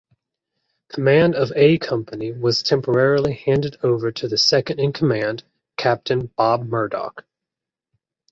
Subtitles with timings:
[0.89, 5.43] Command of A Company was temporarily handed over to the second-in-command,
[5.77, 7.23] Captain Bob Murdoch.